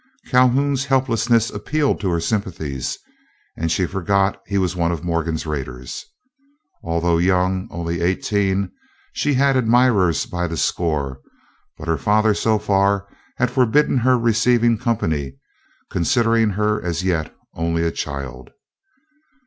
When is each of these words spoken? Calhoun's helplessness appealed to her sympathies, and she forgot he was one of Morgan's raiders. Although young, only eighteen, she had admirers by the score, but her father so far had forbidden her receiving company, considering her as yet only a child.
Calhoun's 0.29 0.85
helplessness 0.85 1.51
appealed 1.51 1.99
to 2.01 2.09
her 2.09 2.19
sympathies, 2.19 2.97
and 3.55 3.71
she 3.71 3.85
forgot 3.85 4.41
he 4.47 4.57
was 4.57 4.75
one 4.75 4.91
of 4.91 5.03
Morgan's 5.03 5.45
raiders. 5.45 6.07
Although 6.83 7.19
young, 7.19 7.67
only 7.69 8.01
eighteen, 8.01 8.71
she 9.13 9.35
had 9.35 9.55
admirers 9.55 10.25
by 10.25 10.47
the 10.47 10.57
score, 10.57 11.19
but 11.77 11.87
her 11.87 11.99
father 11.99 12.33
so 12.33 12.57
far 12.57 13.05
had 13.37 13.51
forbidden 13.51 13.99
her 13.99 14.17
receiving 14.17 14.75
company, 14.75 15.37
considering 15.91 16.49
her 16.49 16.81
as 16.83 17.03
yet 17.03 17.35
only 17.53 17.83
a 17.83 17.91
child. 17.91 18.49